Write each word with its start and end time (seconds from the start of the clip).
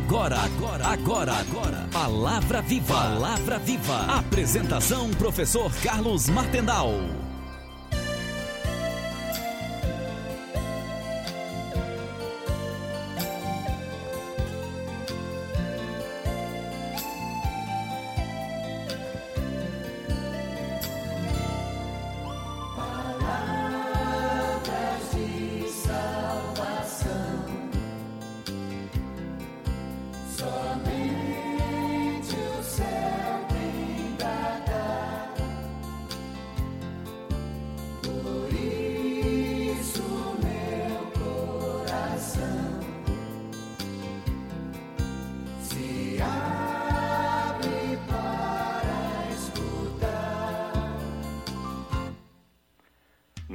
Agora, 0.00 0.38
agora, 0.40 0.86
agora, 0.86 1.32
agora. 1.34 1.88
Palavra 1.92 2.62
Viva. 2.62 2.94
Palavra 2.94 3.58
Viva. 3.58 4.18
Apresentação: 4.18 5.10
Professor 5.10 5.70
Carlos 5.82 6.28
Martendal. 6.28 6.90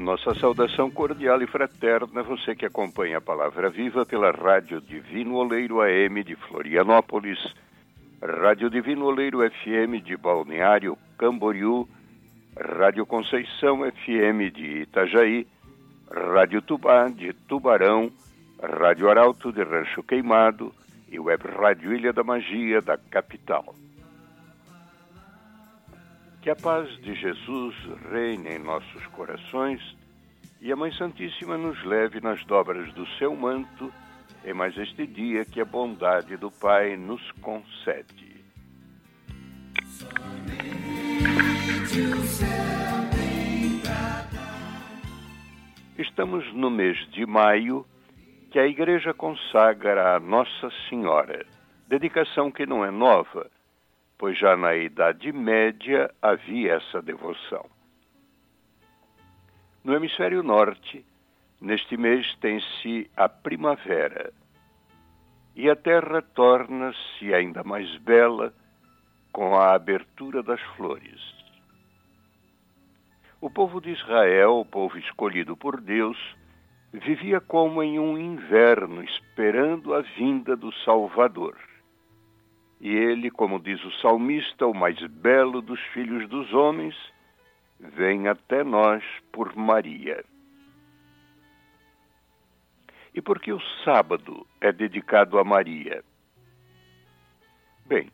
Nossa 0.05 0.35
saudação 0.35 0.91
cordial 0.91 1.41
e 1.41 1.47
fraterna, 1.47 2.21
você 2.21 2.53
que 2.53 2.63
acompanha 2.63 3.17
a 3.17 3.21
Palavra 3.21 3.71
Viva 3.71 4.05
pela 4.05 4.29
Rádio 4.29 4.79
Divino 4.79 5.33
Oleiro 5.33 5.81
AM 5.81 6.23
de 6.23 6.35
Florianópolis, 6.35 7.39
Rádio 8.21 8.70
Divino 8.70 9.05
Oleiro 9.05 9.39
FM 9.39 9.99
de 10.03 10.15
Balneário 10.15 10.95
Camboriú, 11.17 11.89
Rádio 12.55 13.03
Conceição 13.07 13.79
FM 13.79 14.53
de 14.53 14.84
Itajaí, 14.84 15.47
Rádio 16.12 16.62
Tubá 16.62 17.07
de 17.09 17.34
Tubarão, 17.34 18.12
Rádio 18.62 19.09
Arauto 19.09 19.51
de 19.51 19.63
Rancho 19.63 20.03
Queimado 20.03 20.71
e 21.09 21.19
Web 21.19 21.47
Rádio 21.47 21.91
Ilha 21.91 22.13
da 22.13 22.23
Magia 22.23 22.79
da 22.79 22.95
capital. 22.95 23.73
Que 26.46 26.51
a 26.51 26.55
paz 26.55 26.88
de 27.01 27.15
Jesus 27.15 27.76
reine 28.12 28.49
em 28.49 28.60
nossos 28.60 29.04
corações 29.07 29.82
e 30.62 30.71
a 30.71 30.76
Mãe 30.76 30.91
Santíssima 30.91 31.57
nos 31.57 31.84
leve 31.84 32.21
nas 32.21 32.46
dobras 32.46 32.93
do 32.93 33.04
seu 33.18 33.35
manto 33.35 33.91
em 34.46 34.54
mais 34.54 34.77
este 34.77 35.07
dia 35.07 35.43
que 35.43 35.60
a 35.60 35.65
bondade 35.65 36.37
do 36.37 36.52
Pai 36.52 36.96
nos 36.98 37.32
concede. 37.41 38.46
Estamos 45.98 46.54
no 46.54 46.70
mês 46.70 47.09
de 47.09 47.26
maio 47.26 47.84
que 48.52 48.59
a 48.59 48.68
Igreja 48.68 49.15
consagra 49.15 50.15
a 50.15 50.20
Nossa 50.20 50.70
Senhora, 50.90 51.43
dedicação 51.87 52.52
que 52.52 52.68
não 52.68 52.85
é 52.85 52.91
nova, 52.91 53.49
pois 54.18 54.38
já 54.38 54.55
na 54.55 54.76
Idade 54.76 55.32
Média 55.32 56.10
havia 56.21 56.76
essa 56.76 57.02
devoção. 57.02 57.66
No 59.84 59.94
hemisfério 59.94 60.41
norte, 60.41 61.05
neste 61.62 61.96
mês 61.98 62.36
tem-se 62.38 63.10
a 63.16 63.30
primavera 63.30 64.34
e 65.56 65.69
a 65.69 65.75
terra 65.75 66.22
torna-se 66.22 67.34
ainda 67.34 67.63
mais 67.63 67.96
bela 67.97 68.53
com 69.31 69.56
a 69.56 69.74
abertura 69.74 70.41
das 70.41 70.62
flores. 70.75 71.36
O 73.40 73.50
povo 73.50 73.80
de 73.80 73.92
Israel, 73.92 74.56
o 74.59 74.66
povo 74.66 74.98
escolhido 74.98 75.56
por 75.56 75.80
Deus, 75.80 76.18
vivia 76.92 77.40
como 77.40 77.84
em 77.84 78.00
um 78.00 78.18
inverno 78.18 79.04
esperando 79.04 79.94
a 79.94 80.02
vinda 80.02 80.56
do 80.56 80.74
Salvador. 80.84 81.56
E 82.80 82.90
ele, 82.90 83.31
como 83.31 83.59
diz 83.59 83.84
o 83.84 83.91
salmista, 84.02 84.68
o 84.68 84.74
mais 84.74 85.00
belo 85.08 85.62
dos 85.62 85.80
filhos 85.94 86.28
dos 86.30 86.53
homens, 86.53 86.96
vem 87.80 88.28
até 88.28 88.63
nós 88.63 89.03
por 89.31 89.56
Maria. 89.56 90.24
E 93.13 93.22
por 93.22 93.40
que 93.40 93.53
o 93.53 93.62
sábado 93.84 94.46
é 94.59 94.72
dedicado 94.72 95.40
a 95.40 95.44
Maria? 95.44 96.03
Bem, 97.86 98.12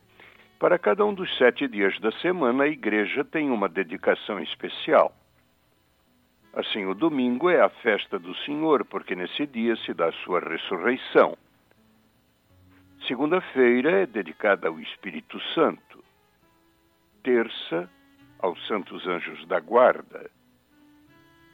para 0.59 0.77
cada 0.77 1.03
um 1.03 1.13
dos 1.13 1.35
sete 1.37 1.67
dias 1.67 1.99
da 1.99 2.11
semana, 2.11 2.65
a 2.65 2.67
igreja 2.67 3.25
tem 3.25 3.49
uma 3.49 3.67
dedicação 3.67 4.39
especial. 4.39 5.11
Assim, 6.53 6.85
o 6.85 6.93
domingo 6.93 7.49
é 7.49 7.61
a 7.61 7.69
festa 7.69 8.19
do 8.19 8.35
Senhor, 8.39 8.85
porque 8.85 9.15
nesse 9.15 9.47
dia 9.47 9.75
se 9.77 9.93
dá 9.93 10.09
a 10.09 10.11
sua 10.23 10.39
ressurreição. 10.39 11.35
Segunda-feira 13.07 14.03
é 14.03 14.05
dedicada 14.05 14.67
ao 14.67 14.79
Espírito 14.79 15.39
Santo. 15.55 16.03
Terça, 17.23 17.89
aos 18.37 18.65
santos 18.67 19.07
anjos 19.07 19.43
da 19.47 19.59
guarda. 19.59 20.29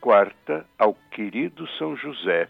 Quarta, 0.02 0.68
ao 0.78 0.94
querido 1.12 1.66
São 1.78 1.96
José. 1.96 2.50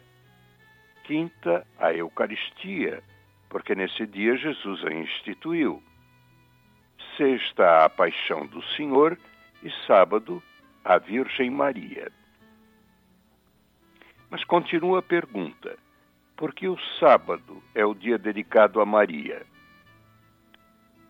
Quinta, 1.03 1.66
a 1.80 1.94
Eucaristia, 1.94 3.03
porque 3.50 3.75
nesse 3.75 4.06
dia 4.07 4.36
Jesus 4.36 4.84
a 4.84 4.91
instituiu. 4.91 5.81
Sexta, 7.16 7.86
a 7.86 7.90
Paixão 7.90 8.47
do 8.47 8.63
Senhor. 8.75 9.18
E 9.63 9.72
sábado, 9.86 10.41
a 10.84 10.97
Virgem 10.97 11.50
Maria. 11.50 12.12
Mas 14.30 14.44
continua 14.44 15.00
a 15.00 15.03
pergunta: 15.03 15.78
por 16.38 16.53
que 16.53 16.68
o 16.68 16.78
sábado 17.00 17.64
é 17.74 17.84
o 17.84 17.96
dia 17.96 18.18
dedicado 18.18 18.80
a 18.80 18.86
Maria? 18.86 19.42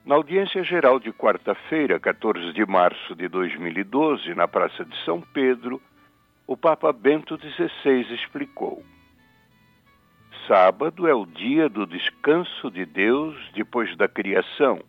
Na 0.06 0.16
audiência 0.16 0.64
geral 0.64 1.02
de 1.02 1.12
quarta-feira, 1.12 2.00
14 2.00 2.54
de 2.54 2.66
março 2.66 3.14
de 3.14 3.28
2012, 3.28 4.34
na 4.34 4.48
Praça 4.48 4.86
de 4.86 4.96
São 5.04 5.20
Pedro, 5.20 5.82
o 6.48 6.56
Papa 6.56 6.94
Bento 6.94 7.38
XVI 7.38 8.16
explicou: 8.16 8.82
Sábado 10.48 11.06
é 11.06 11.14
o 11.14 11.26
dia 11.26 11.68
do 11.68 11.86
descanso 11.86 12.72
de 12.72 12.86
Deus 12.86 13.36
depois 13.54 13.98
da 13.98 14.08
criação, 14.08 14.80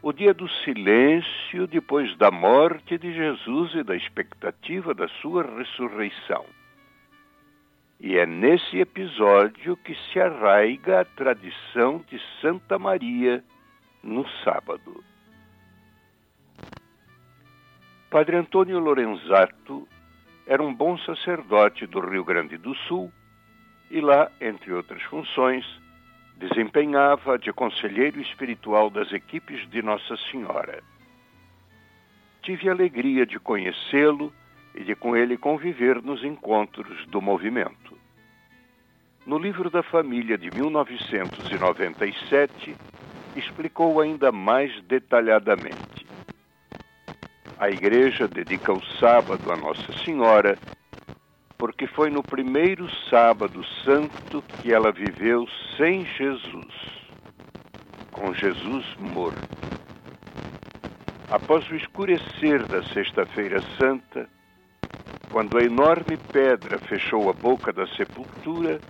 o 0.00 0.12
dia 0.12 0.32
do 0.32 0.48
silêncio 0.48 1.66
depois 1.66 2.16
da 2.16 2.30
morte 2.30 2.96
de 2.96 3.12
Jesus 3.12 3.74
e 3.74 3.82
da 3.82 3.96
expectativa 3.96 4.94
da 4.94 5.08
sua 5.20 5.42
ressurreição. 5.42 6.46
E 7.98 8.18
é 8.18 8.26
nesse 8.26 8.78
episódio 8.78 9.76
que 9.78 9.94
se 9.94 10.20
arraiga 10.20 11.00
a 11.00 11.04
tradição 11.04 12.04
de 12.08 12.20
Santa 12.40 12.78
Maria 12.78 13.42
no 14.02 14.26
sábado. 14.44 15.02
Padre 18.10 18.36
Antônio 18.36 18.78
Lorenzato 18.78 19.88
era 20.46 20.62
um 20.62 20.72
bom 20.72 20.96
sacerdote 20.98 21.86
do 21.86 22.00
Rio 22.00 22.24
Grande 22.24 22.56
do 22.56 22.74
Sul 22.86 23.10
e 23.90 24.00
lá, 24.00 24.30
entre 24.40 24.72
outras 24.72 25.02
funções, 25.04 25.64
desempenhava 26.36 27.38
de 27.38 27.52
conselheiro 27.52 28.20
espiritual 28.20 28.90
das 28.90 29.10
equipes 29.12 29.68
de 29.70 29.82
Nossa 29.82 30.16
Senhora. 30.30 30.82
Tive 32.42 32.68
a 32.68 32.72
alegria 32.72 33.26
de 33.26 33.40
conhecê-lo 33.40 34.32
e 34.76 34.84
de 34.84 34.94
com 34.94 35.16
ele 35.16 35.36
conviver 35.36 36.00
nos 36.02 36.22
encontros 36.22 37.04
do 37.06 37.20
movimento. 37.20 37.96
No 39.26 39.38
livro 39.38 39.68
da 39.70 39.82
família 39.82 40.38
de 40.38 40.50
1997, 40.54 42.76
explicou 43.34 44.00
ainda 44.00 44.30
mais 44.30 44.80
detalhadamente. 44.82 46.06
A 47.58 47.68
igreja 47.70 48.28
dedica 48.28 48.72
o 48.72 48.84
sábado 49.00 49.50
a 49.50 49.56
Nossa 49.56 49.92
Senhora 50.04 50.56
porque 51.58 51.86
foi 51.86 52.10
no 52.10 52.22
primeiro 52.22 52.88
sábado 53.08 53.64
santo 53.82 54.42
que 54.42 54.72
ela 54.72 54.92
viveu 54.92 55.46
sem 55.76 56.04
Jesus, 56.04 56.74
com 58.12 58.34
Jesus 58.34 58.84
morto. 58.98 59.56
Após 61.30 61.68
o 61.70 61.74
escurecer 61.74 62.64
da 62.66 62.82
Sexta-feira 62.82 63.62
Santa, 63.78 64.28
quando 65.36 65.58
a 65.58 65.62
enorme 65.62 66.16
pedra 66.32 66.78
fechou 66.78 67.28
a 67.28 67.32
boca 67.34 67.70
da 67.70 67.86
sepultura, 67.88 68.80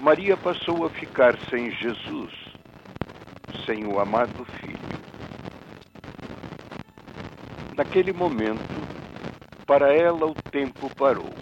Maria 0.00 0.36
passou 0.36 0.86
a 0.86 0.90
ficar 0.90 1.36
sem 1.50 1.72
Jesus 1.72 2.32
sem 3.66 3.84
o 3.84 3.98
amado 3.98 4.44
filho. 4.44 4.78
Naquele 7.76 8.12
momento, 8.12 8.62
para 9.66 9.92
ela 9.92 10.24
o 10.24 10.34
tempo 10.52 10.88
parou. 10.94 11.34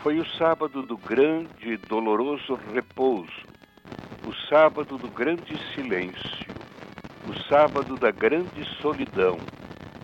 Foi 0.00 0.18
o 0.18 0.26
sábado 0.36 0.82
do 0.82 0.98
grande 0.98 1.72
e 1.72 1.76
doloroso 1.78 2.58
repouso, 2.70 3.46
o 4.26 4.34
sábado 4.50 4.98
do 4.98 5.08
grande 5.08 5.56
silêncio, 5.74 6.46
o 7.26 7.34
sábado 7.48 7.96
da 7.96 8.10
grande 8.10 8.62
solidão, 8.82 9.38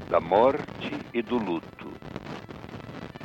da 0.08 0.18
morte 0.18 0.96
e 1.12 1.20
do 1.20 1.36
luto. 1.36 1.77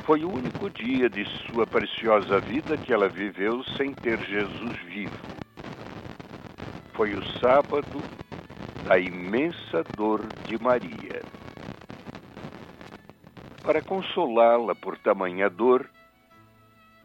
Foi 0.04 0.22
o 0.22 0.30
único 0.30 0.68
dia 0.68 1.08
de 1.08 1.24
sua 1.46 1.66
preciosa 1.66 2.38
vida 2.38 2.76
que 2.76 2.92
ela 2.92 3.08
viveu 3.08 3.64
sem 3.64 3.94
ter 3.94 4.18
Jesus 4.26 4.76
vivo. 4.80 5.16
Foi 6.92 7.14
o 7.14 7.24
sábado 7.40 8.02
da 8.86 8.98
imensa 8.98 9.82
dor 9.96 10.20
de 10.46 10.62
Maria. 10.62 11.22
Para 13.62 13.80
consolá-la 13.80 14.74
por 14.74 14.98
tamanha 14.98 15.48
dor, 15.48 15.88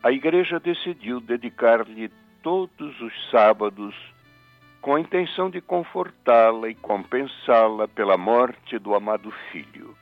a 0.04 0.12
igreja 0.12 0.60
decidiu 0.60 1.22
dedicar-lhe 1.22 2.10
todos 2.44 3.00
os 3.00 3.14
sábados 3.32 3.96
com 4.82 4.96
a 4.96 5.00
intenção 5.00 5.50
de 5.50 5.62
confortá-la 5.62 6.68
e 6.68 6.76
compensá-la 6.76 7.88
pela 7.88 8.18
morte 8.18 8.78
do 8.78 8.94
amado 8.94 9.32
filho. 9.54 9.96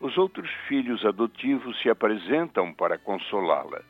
Os 0.00 0.16
outros 0.16 0.50
filhos 0.66 1.04
adotivos 1.04 1.78
se 1.82 1.90
apresentam 1.90 2.72
para 2.72 2.96
consolá-la. 2.96 3.82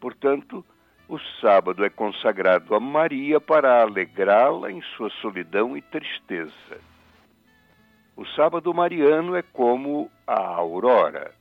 Portanto, 0.00 0.64
o 1.08 1.18
sábado 1.40 1.84
é 1.84 1.90
consagrado 1.90 2.74
a 2.74 2.80
Maria 2.80 3.40
para 3.40 3.82
alegrá-la 3.82 4.72
em 4.72 4.82
sua 4.96 5.08
solidão 5.20 5.76
e 5.76 5.82
tristeza. 5.82 6.80
O 8.16 8.26
sábado 8.26 8.74
mariano 8.74 9.36
é 9.36 9.42
como 9.42 10.10
a 10.26 10.40
aurora. 10.40 11.32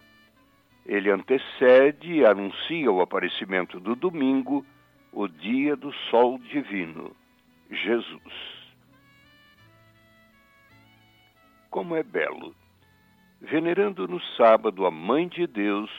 Ele 0.85 1.09
antecede 1.09 2.13
e 2.13 2.25
anuncia 2.25 2.91
o 2.91 3.01
aparecimento 3.01 3.79
do 3.79 3.95
domingo, 3.95 4.65
o 5.11 5.27
dia 5.27 5.75
do 5.75 5.91
sol 6.11 6.37
divino, 6.37 7.15
Jesus. 7.69 8.71
Como 11.69 11.95
é 11.95 12.03
belo! 12.03 12.60
Venerando 13.41 14.07
no 14.07 14.21
sábado 14.37 14.85
a 14.85 14.91
Mãe 14.91 15.27
de 15.27 15.47
Deus, 15.47 15.89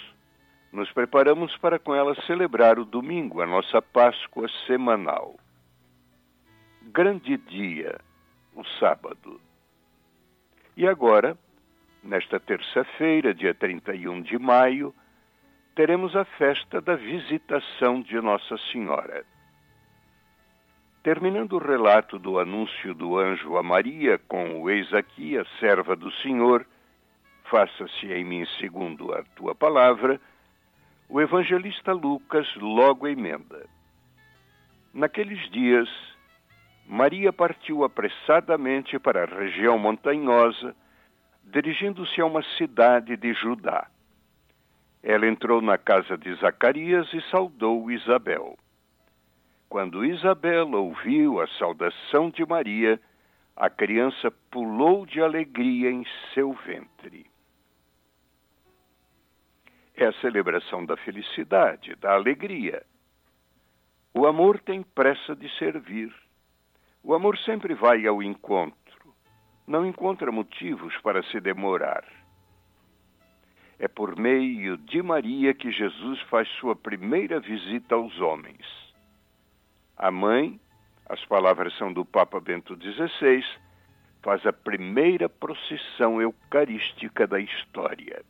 nos 0.72 0.90
preparamos 0.92 1.56
para 1.56 1.76
com 1.76 1.92
ela 1.92 2.14
celebrar 2.22 2.78
o 2.78 2.84
domingo, 2.84 3.42
a 3.42 3.46
nossa 3.46 3.82
Páscoa 3.82 4.46
semanal. 4.64 5.34
Grande 6.82 7.36
dia, 7.36 7.98
o 8.54 8.62
sábado. 8.78 9.40
E 10.76 10.86
agora, 10.86 11.36
nesta 12.00 12.38
terça-feira, 12.38 13.34
dia 13.34 13.52
31 13.52 14.22
de 14.22 14.38
maio, 14.38 14.94
teremos 15.74 16.14
a 16.14 16.24
festa 16.24 16.80
da 16.80 16.94
visitação 16.94 18.00
de 18.00 18.20
Nossa 18.20 18.56
Senhora. 18.70 19.24
Terminando 21.02 21.54
o 21.54 21.58
relato 21.58 22.20
do 22.20 22.38
anúncio 22.38 22.94
do 22.94 23.18
anjo 23.18 23.56
a 23.56 23.64
Maria 23.64 24.16
com 24.28 24.62
o 24.62 24.70
Eis 24.70 24.94
aqui, 24.94 25.36
a 25.36 25.44
serva 25.58 25.96
do 25.96 26.10
Senhor, 26.22 26.64
faça-se 27.52 28.10
em 28.10 28.24
mim 28.24 28.46
segundo 28.58 29.12
a 29.12 29.22
tua 29.36 29.54
palavra, 29.54 30.18
o 31.06 31.20
evangelista 31.20 31.92
Lucas 31.92 32.48
logo 32.56 33.06
emenda. 33.06 33.68
Naqueles 34.94 35.50
dias, 35.50 35.86
Maria 36.86 37.30
partiu 37.30 37.84
apressadamente 37.84 38.98
para 38.98 39.24
a 39.24 39.26
região 39.26 39.78
montanhosa, 39.78 40.74
dirigindo-se 41.44 42.22
a 42.22 42.24
uma 42.24 42.42
cidade 42.56 43.18
de 43.18 43.34
Judá. 43.34 43.86
Ela 45.02 45.26
entrou 45.26 45.60
na 45.60 45.76
casa 45.76 46.16
de 46.16 46.34
Zacarias 46.36 47.12
e 47.12 47.20
saudou 47.30 47.90
Isabel. 47.90 48.56
Quando 49.68 50.06
Isabel 50.06 50.72
ouviu 50.72 51.38
a 51.38 51.46
saudação 51.58 52.30
de 52.30 52.46
Maria, 52.46 52.98
a 53.54 53.68
criança 53.68 54.30
pulou 54.50 55.04
de 55.04 55.20
alegria 55.20 55.90
em 55.90 56.06
seu 56.32 56.54
ventre. 56.54 57.31
É 59.94 60.06
a 60.06 60.12
celebração 60.14 60.84
da 60.84 60.96
felicidade, 60.96 61.94
da 61.96 62.14
alegria. 62.14 62.82
O 64.14 64.26
amor 64.26 64.58
tem 64.60 64.82
pressa 64.82 65.34
de 65.36 65.48
servir. 65.58 66.12
O 67.02 67.14
amor 67.14 67.36
sempre 67.38 67.74
vai 67.74 68.06
ao 68.06 68.22
encontro, 68.22 69.14
não 69.66 69.84
encontra 69.84 70.30
motivos 70.30 70.96
para 70.98 71.22
se 71.24 71.40
demorar. 71.40 72.04
É 73.78 73.88
por 73.88 74.16
meio 74.16 74.76
de 74.76 75.02
Maria 75.02 75.52
que 75.52 75.72
Jesus 75.72 76.20
faz 76.22 76.48
sua 76.60 76.76
primeira 76.76 77.40
visita 77.40 77.96
aos 77.96 78.20
homens. 78.20 78.64
A 79.96 80.10
mãe, 80.10 80.60
as 81.08 81.24
palavras 81.24 81.76
são 81.76 81.92
do 81.92 82.04
Papa 82.04 82.38
Bento 82.38 82.76
XVI, 82.80 83.44
faz 84.22 84.46
a 84.46 84.52
primeira 84.52 85.28
procissão 85.28 86.22
eucarística 86.22 87.26
da 87.26 87.40
história. 87.40 88.24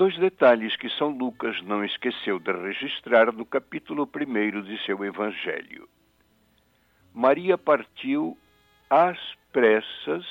Dois 0.00 0.16
detalhes 0.16 0.74
que 0.76 0.88
São 0.88 1.10
Lucas 1.10 1.60
não 1.60 1.84
esqueceu 1.84 2.38
de 2.38 2.50
registrar 2.50 3.30
no 3.30 3.44
capítulo 3.44 4.08
1 4.08 4.62
de 4.62 4.82
seu 4.86 5.04
Evangelho. 5.04 5.86
Maria 7.12 7.58
partiu 7.58 8.34
às 8.88 9.18
pressas 9.52 10.24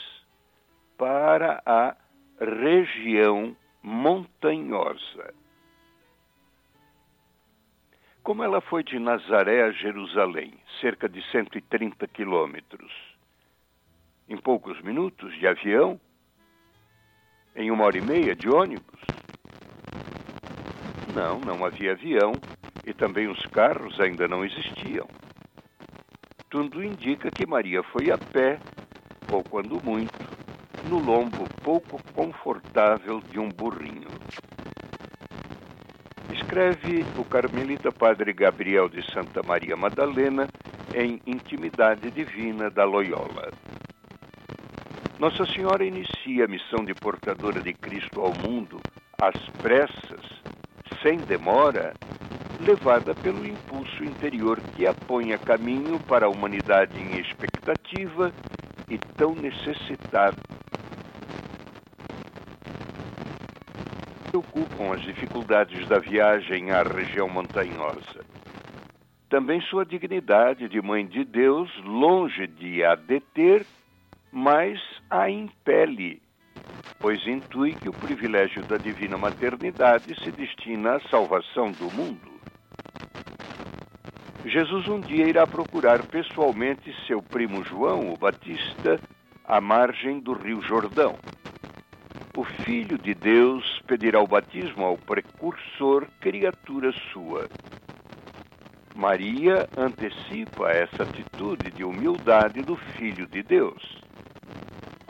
para 0.98 1.62
a 1.64 1.96
região 2.40 3.56
montanhosa. 3.84 5.36
Como 8.24 8.42
ela 8.42 8.62
foi 8.62 8.84
de 8.84 8.98
Nazaré 8.98 9.62
a 9.62 9.72
Jerusalém, 9.72 10.56
cerca 10.82 11.08
de 11.08 11.22
130 11.30 12.08
quilômetros, 12.08 12.92
em 14.28 14.36
poucos 14.36 14.82
minutos 14.82 15.32
de 15.38 15.46
avião, 15.46 16.02
em 17.56 17.70
uma 17.70 17.86
hora 17.86 18.00
e 18.00 18.02
meia 18.02 18.36
de 18.36 18.50
ônibus? 18.50 19.29
Não, 21.20 21.38
não 21.38 21.66
havia 21.66 21.92
avião 21.92 22.32
e 22.88 22.94
também 22.94 23.28
os 23.28 23.46
carros 23.48 24.00
ainda 24.00 24.26
não 24.26 24.46
existiam. 24.46 25.06
Tudo 26.50 26.82
indica 26.82 27.30
que 27.30 27.46
Maria 27.46 27.84
foi 27.84 28.10
a 28.10 28.18
pé, 28.18 28.58
ou 29.30 29.44
quando 29.44 29.84
muito, 29.84 30.18
no 30.88 30.98
lombo 30.98 31.44
pouco 31.62 32.02
confortável 32.14 33.20
de 33.20 33.38
um 33.38 33.50
burrinho. 33.50 34.08
Escreve 36.32 37.04
o 37.18 37.26
carmelita 37.26 37.92
padre 37.92 38.32
Gabriel 38.32 38.88
de 38.88 39.04
Santa 39.12 39.44
Maria 39.44 39.76
Madalena 39.76 40.48
em 40.96 41.20
Intimidade 41.28 42.10
Divina 42.12 42.70
da 42.70 42.86
Loyola. 42.86 43.52
Nossa 45.20 45.46
Senhora 45.46 45.84
inicia 45.84 46.46
a 46.46 46.48
missão 46.48 46.86
de 46.86 46.94
portadora 46.94 47.62
de 47.62 47.74
Cristo 47.74 48.22
ao 48.22 48.34
mundo 48.34 48.80
às 49.22 49.38
pressas, 49.62 50.40
sem 51.02 51.18
demora, 51.18 51.94
levada 52.60 53.16
pelo 53.16 53.46
impulso 53.46 54.04
interior 54.04 54.60
que 54.76 54.86
a 54.86 54.94
põe 54.94 55.34
a 55.34 55.38
caminho 55.38 56.00
para 56.00 56.26
a 56.26 56.30
humanidade 56.30 57.00
em 57.00 57.20
expectativa 57.20 58.32
e 58.90 58.98
tão 58.98 59.34
necessitada. 59.34 60.38
Preocupam 64.30 64.94
as 64.94 65.02
dificuldades 65.02 65.88
da 65.88 66.00
viagem 66.00 66.72
à 66.72 66.84
região 66.84 67.30
montanhosa. 67.30 68.26
Também 69.30 69.62
sua 69.62 69.86
dignidade 69.86 70.68
de 70.68 70.82
mãe 70.82 71.06
de 71.06 71.24
Deus, 71.24 71.70
longe 71.84 72.48
de 72.48 72.84
a 72.84 72.96
deter, 72.96 73.66
mas 74.32 74.80
a 75.10 75.30
impele 75.30 76.22
pois 77.00 77.26
intui 77.26 77.74
que 77.74 77.88
o 77.88 77.94
privilégio 77.94 78.62
da 78.64 78.78
divina 78.78 79.18
maternidade 79.18 80.14
se 80.22 80.32
destina 80.32 80.98
à 80.98 81.00
salvação 81.10 81.72
do 81.72 81.90
mundo. 81.92 82.30
Jesus 84.46 84.88
um 84.88 85.00
dia 85.00 85.28
irá 85.28 85.48
procurar 85.48 86.06
pessoalmente 86.06 86.94
seu 87.08 87.22
primo 87.22 87.64
João, 87.64 88.12
o 88.12 88.18
Batista, 88.18 89.00
à 89.46 89.62
margem 89.62 90.20
do 90.20 90.34
Rio 90.34 90.62
Jordão. 90.62 91.16
O 92.36 92.44
Filho 92.44 92.98
de 92.98 93.14
Deus 93.14 93.82
pedirá 93.88 94.22
o 94.22 94.28
batismo 94.28 94.86
ao 94.86 94.98
precursor, 94.98 96.08
criatura 96.20 96.92
sua. 97.12 97.48
Maria 98.96 99.68
antecipa 99.78 100.72
essa 100.72 101.04
atitude 101.04 101.72
de 101.72 101.84
humildade 101.84 102.62
do 102.62 102.76
Filho 102.76 103.26
de 103.28 103.42
Deus. 103.42 104.09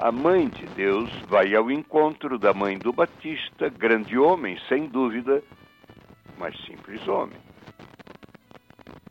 A 0.02 0.14
mãe 0.14 0.48
de 0.48 0.66
Deus 0.68 1.12
vai 1.28 1.54
ao 1.54 1.70
encontro 1.70 2.40
da 2.40 2.54
mãe 2.54 2.78
do 2.78 2.94
Batista, 2.94 3.68
grande 3.68 4.18
homem, 4.18 4.58
sem 4.70 4.88
dúvida, 4.88 5.44
mas 6.38 6.58
simples 6.64 7.06
homem. 7.06 7.38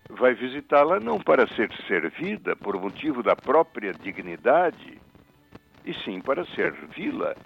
Vai 0.09 0.33
visitá-la 0.33 0.99
não 0.99 1.21
para 1.21 1.47
ser 1.55 1.71
servida 1.87 2.57
por 2.57 2.81
motivo 2.81 3.23
da 3.23 3.37
própria 3.37 3.93
dignidade, 3.93 4.99
e 5.85 5.93
sim 5.93 6.23
para 6.23 6.47
servi-la, 6.47 7.37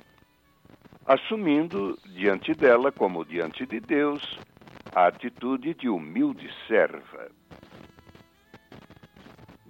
assumindo 1.04 1.98
diante 2.14 2.54
dela, 2.54 2.92
como 2.92 3.24
diante 3.24 3.66
de 3.66 3.80
Deus, 3.80 4.38
a 4.94 5.08
atitude 5.08 5.74
de 5.74 5.88
humilde 5.88 6.48
serva. 6.68 7.28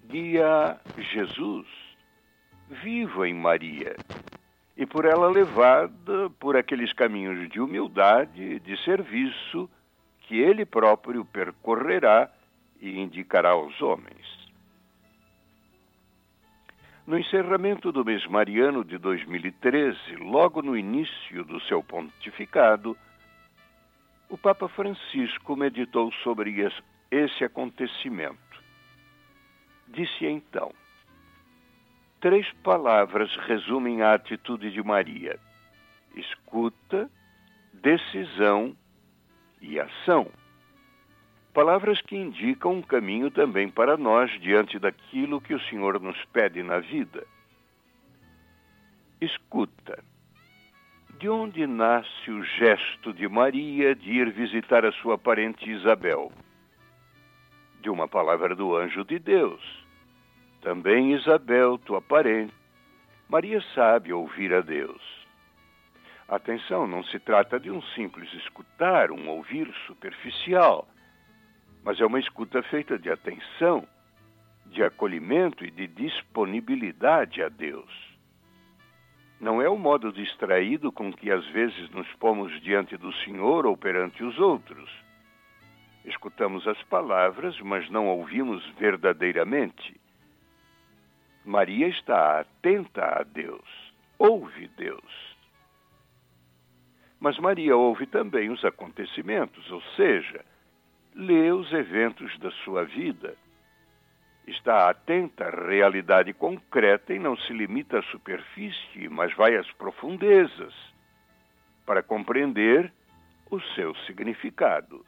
Guia 0.05 0.79
Jesus, 0.99 1.82
viva 2.73 3.29
em 3.29 3.35
Maria, 3.35 3.95
e 4.77 4.87
por 4.87 5.05
ela 5.05 5.29
levada 5.29 6.31
por 6.41 6.57
aqueles 6.57 6.93
caminhos 6.93 7.49
de 7.51 7.61
humildade, 7.61 8.59
de 8.61 8.77
serviço, 8.85 9.69
que 10.21 10.39
ele 10.39 10.65
próprio 10.65 11.25
percorrerá 11.25 12.31
e 12.81 12.99
indicará 12.99 13.51
aos 13.51 13.81
homens. 13.83 14.43
No 17.07 17.19
encerramento 17.19 17.93
do 17.93 18.05
mês 18.05 18.25
mariano 18.27 18.85
de 18.85 18.97
2013, 18.97 20.17
logo 20.21 20.63
no 20.63 20.77
início 20.77 21.45
do 21.45 21.61
seu 21.63 21.83
pontificado, 21.83 22.97
o 24.31 24.39
Papa 24.39 24.69
Francisco 24.69 25.55
meditou 25.57 26.11
sobre 26.23 26.65
esse 27.11 27.45
acontecimento. 27.45 28.63
Disse 29.89 30.25
então: 30.25 30.73
Três 32.23 32.49
palavras 32.63 33.35
resumem 33.49 34.01
a 34.01 34.15
atitude 34.15 34.71
de 34.71 34.81
Maria: 34.81 35.41
escuta, 36.15 37.11
decisão 37.75 38.77
e 39.61 39.81
ação. 39.81 40.31
Palavras 41.53 42.01
que 42.01 42.17
indicam 42.17 42.75
um 42.75 42.81
caminho 42.81 43.29
também 43.29 43.69
para 43.69 43.97
nós 43.97 44.31
diante 44.41 44.79
daquilo 44.79 45.41
que 45.41 45.53
o 45.53 45.61
Senhor 45.63 45.99
nos 46.01 46.17
pede 46.27 46.63
na 46.63 46.79
vida. 46.79 47.27
Escuta. 49.21 50.03
De 51.19 51.29
onde 51.29 51.67
nasce 51.67 52.31
o 52.31 52.45
gesto 52.45 53.13
de 53.13 53.27
Maria 53.27 53.97
de 53.97 54.13
ir 54.13 54.31
visitar 54.31 54.85
a 54.87 54.93
sua 54.93 55.19
parente 55.19 55.69
Isabel? 55.69 56.31
De 57.81 57.91
uma 57.91 58.07
palavra 58.07 58.55
do 58.55 58.77
anjo 58.77 59.05
de 59.05 59.19
Deus. 59.19 59.82
Também 60.63 61.13
Isabel, 61.13 61.77
tua 61.77 62.01
parente. 62.01 62.55
Maria 63.29 63.61
sabe 63.75 64.13
ouvir 64.13 64.55
a 64.55 64.63
Deus. 64.63 65.03
Atenção, 66.27 66.87
não 66.87 67.05
se 67.05 67.19
trata 67.19 67.61
de 67.61 67.71
um 67.71 67.83
simples 67.95 68.33
escutar, 68.33 69.11
um 69.11 69.29
ouvir 69.29 69.71
superficial 69.87 70.89
mas 71.85 72.01
é 72.01 72.07
uma 72.07 72.21
escuta 72.21 72.63
feita 72.63 72.99
de 72.99 73.11
atenção, 73.11 73.87
de 74.67 74.83
acolhimento 74.83 75.65
e 75.65 75.71
de 75.71 75.87
disponibilidade 75.87 77.43
a 77.43 77.49
Deus. 77.49 77.91
Não 79.41 79.61
é 79.61 79.69
o 79.69 79.77
modo 79.77 80.13
distraído 80.13 80.93
com 80.93 81.13
que 81.13 81.31
às 81.31 81.45
vezes 81.49 81.91
nos 81.91 82.07
pomos 82.15 82.61
diante 82.63 82.97
do 82.97 83.13
Senhor 83.25 83.67
ou 83.67 83.77
perante 83.77 84.23
os 84.23 84.39
outros. 84.39 84.89
Escutamos 86.05 86.67
as 86.69 86.81
palavras, 86.85 87.61
mas 87.61 87.91
não 87.91 88.07
ouvimos 88.07 88.65
verdadeiramente. 88.79 90.01
Maria 91.45 91.89
está 91.89 92.41
atenta 92.41 93.21
a 93.21 93.23
Deus, 93.25 93.93
ouve 94.19 94.69
Deus. 94.77 95.37
Mas 97.19 97.39
Maria 97.39 97.77
ouve 97.77 98.07
também 98.07 98.51
os 98.51 98.65
acontecimentos, 98.65 99.71
ou 99.71 99.83
seja, 99.97 100.45
lê 101.15 101.51
os 101.51 101.73
eventos 101.73 102.39
da 102.39 102.51
sua 102.65 102.85
vida. 102.85 103.37
Está 104.47 104.89
atenta 104.89 105.47
à 105.47 105.51
realidade 105.51 106.33
concreta 106.33 107.13
e 107.15 107.19
não 107.19 107.37
se 107.37 107.53
limita 107.53 107.99
à 107.99 108.03
superfície, 108.05 109.09
mas 109.09 109.35
vai 109.35 109.57
às 109.57 109.71
profundezas 109.73 110.75
para 111.85 112.03
compreender 112.03 112.93
o 113.51 113.61
seu 113.75 113.95
significado. 114.07 115.05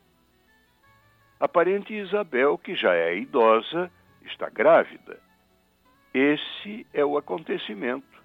A 1.38 1.48
parente 1.48 1.94
Isabel, 1.94 2.56
que 2.58 2.74
já 2.74 2.94
é 2.94 3.16
idosa, 3.16 3.90
está 4.22 4.48
grávida. 4.48 5.23
Esse 6.14 6.86
é 6.94 7.04
o 7.04 7.18
acontecimento. 7.18 8.22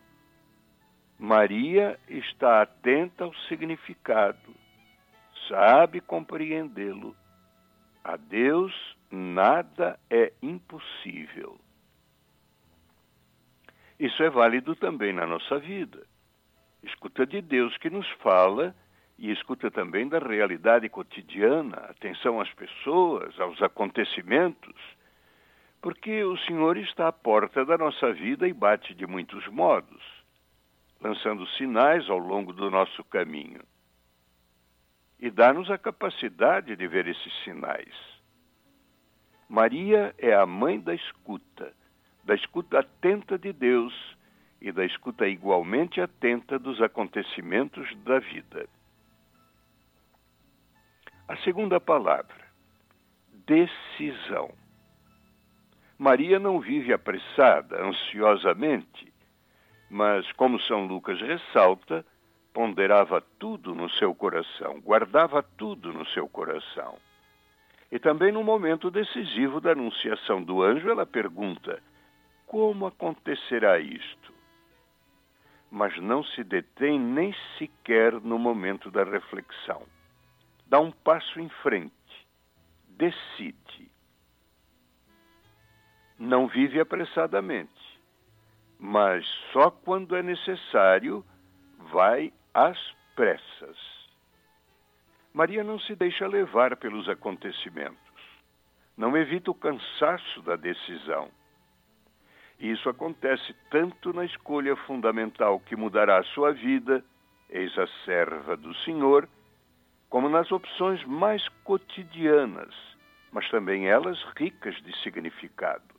Maria 1.17 1.99
está 2.07 2.61
atenta 2.61 3.25
ao 3.25 3.33
significado, 3.49 4.55
sabe 5.49 5.99
compreendê-lo 5.99 7.15
a 8.03 8.15
Deus 8.15 8.73
nada 9.11 9.99
é 10.09 10.31
impossível. 10.41 11.59
Isso 13.99 14.23
é 14.23 14.29
válido 14.29 14.75
também 14.75 15.11
na 15.11 15.27
nossa 15.27 15.59
vida. 15.59 16.05
Escuta 16.81 17.25
de 17.25 17.41
Deus 17.41 17.75
que 17.77 17.89
nos 17.89 18.09
fala 18.21 18.73
e 19.17 19.31
escuta 19.31 19.69
também 19.69 20.07
da 20.07 20.19
realidade 20.19 20.87
cotidiana, 20.87 21.77
atenção 21.89 22.39
às 22.39 22.51
pessoas, 22.53 23.37
aos 23.39 23.61
acontecimentos, 23.61 24.75
porque 25.81 26.23
o 26.23 26.37
Senhor 26.39 26.77
está 26.77 27.07
à 27.07 27.11
porta 27.11 27.65
da 27.65 27.77
nossa 27.77 28.11
vida 28.13 28.47
e 28.47 28.53
bate 28.53 28.93
de 28.93 29.07
muitos 29.07 29.47
modos, 29.47 30.03
lançando 31.01 31.47
sinais 31.51 32.09
ao 32.09 32.17
longo 32.17 32.51
do 32.53 32.69
nosso 32.69 33.03
caminho 33.05 33.61
e 35.19 35.29
dá-nos 35.29 35.69
a 35.69 35.77
capacidade 35.77 36.75
de 36.75 36.87
ver 36.87 37.07
esses 37.07 37.33
sinais. 37.43 37.93
Maria 39.49 40.15
é 40.17 40.33
a 40.33 40.45
mãe 40.45 40.79
da 40.79 40.93
escuta, 40.93 41.73
da 42.23 42.33
escuta 42.33 42.79
atenta 42.79 43.37
de 43.37 43.51
Deus 43.51 43.93
e 44.61 44.71
da 44.71 44.85
escuta 44.85 45.27
igualmente 45.27 45.99
atenta 45.99 46.57
dos 46.57 46.81
acontecimentos 46.81 47.93
da 48.03 48.19
vida. 48.19 48.67
A 51.27 51.35
segunda 51.37 51.79
palavra, 51.79 52.47
decisão. 53.45 54.51
Maria 55.99 56.39
não 56.39 56.61
vive 56.61 56.93
apressada, 56.93 57.83
ansiosamente, 57.83 59.11
mas, 59.89 60.31
como 60.31 60.57
São 60.61 60.85
Lucas 60.85 61.19
ressalta, 61.19 62.05
ponderava 62.53 63.19
tudo 63.37 63.75
no 63.75 63.89
seu 63.89 64.15
coração, 64.15 64.79
guardava 64.79 65.43
tudo 65.43 65.91
no 65.91 66.05
seu 66.07 66.25
coração. 66.29 66.97
E 67.91 67.99
também 67.99 68.31
no 68.31 68.45
momento 68.45 68.89
decisivo 68.89 69.59
da 69.59 69.73
anunciação 69.73 70.41
do 70.41 70.63
anjo, 70.63 70.89
ela 70.89 71.05
pergunta: 71.05 71.83
Como 72.47 72.87
acontecerá 72.87 73.77
isto? 73.77 74.33
Mas 75.69 75.97
não 75.97 76.23
se 76.23 76.45
detém 76.45 76.97
nem 76.97 77.35
sequer 77.57 78.13
no 78.21 78.39
momento 78.39 78.89
da 78.89 79.03
reflexão. 79.03 79.83
Dá 80.65 80.79
um 80.79 80.91
passo 80.91 81.41
em 81.41 81.49
frente, 81.49 81.91
decide. 82.87 83.88
Não 86.19 86.49
vive 86.49 86.81
apressadamente, 86.81 87.71
mas 88.77 89.25
só 89.53 89.71
quando 89.71 90.17
é 90.17 90.21
necessário 90.21 91.25
vai 91.93 92.33
às 92.53 92.77
pressas. 93.15 93.77
Maria 95.33 95.63
não 95.63 95.79
se 95.79 95.95
deixa 95.95 96.27
levar 96.27 96.75
pelos 96.75 97.07
acontecimentos. 97.07 97.97
Não 98.97 99.15
evita 99.15 99.49
o 99.49 99.55
cansaço 99.55 100.41
da 100.41 100.57
decisão. 100.57 101.29
E 102.59 102.69
isso 102.69 102.89
acontece 102.89 103.55
tanto 103.71 104.11
na 104.11 104.25
escolha 104.25 104.75
fundamental 104.75 105.61
que 105.61 105.77
mudará 105.77 106.19
a 106.19 106.23
sua 106.23 106.51
vida, 106.51 107.01
eis 107.49 107.77
a 107.77 107.87
serva 108.03 108.57
do 108.57 108.75
Senhor, 108.79 109.29
como 110.09 110.27
nas 110.27 110.51
opções 110.51 111.01
mais 111.05 111.47
cotidianas, 111.63 112.75
mas 113.31 113.49
também 113.49 113.87
elas 113.87 114.21
ricas 114.35 114.75
de 114.81 114.93
significado. 115.01 115.98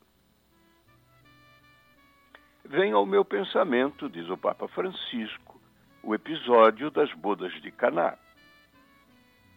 Vem 2.71 2.93
ao 2.93 3.05
meu 3.05 3.25
pensamento, 3.25 4.09
diz 4.09 4.31
o 4.31 4.37
Papa 4.37 4.69
Francisco, 4.69 5.61
o 6.05 6.15
episódio 6.15 6.89
das 6.89 7.13
bodas 7.15 7.53
de 7.61 7.73
Caná. 7.73 8.17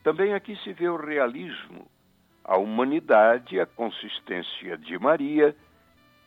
Também 0.04 0.34
aqui 0.34 0.56
se 0.64 0.74
vê 0.74 0.90
o 0.90 0.96
realismo, 0.96 1.86
a 2.44 2.58
humanidade 2.58 3.54
e 3.54 3.60
a 3.60 3.68
consistência 3.68 4.80
de 4.80 4.98
Maria, 4.98 5.56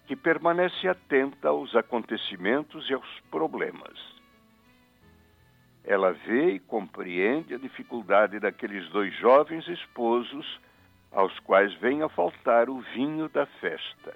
que 0.07 0.15
permanece 0.15 0.87
atenta 0.87 1.49
aos 1.49 1.75
acontecimentos 1.75 2.89
e 2.89 2.95
aos 2.95 3.21
problemas. 3.33 3.99
Ela 5.83 6.13
vê 6.13 6.53
e 6.53 6.61
compreende 6.61 7.53
a 7.53 7.59
dificuldade 7.59 8.39
daqueles 8.39 8.89
dois 8.91 9.13
jovens 9.17 9.67
esposos 9.67 10.61
aos 11.11 11.37
quais 11.41 11.75
vem 11.81 12.03
a 12.03 12.09
faltar 12.09 12.71
o 12.71 12.79
vinho 12.95 13.29
da 13.29 13.45
festa. 13.45 14.15